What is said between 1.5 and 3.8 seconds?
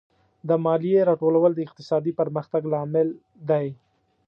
د اقتصادي پرمختګ لامل دی.